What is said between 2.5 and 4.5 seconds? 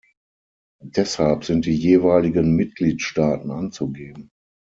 Mitgliedstaaten anzugeben.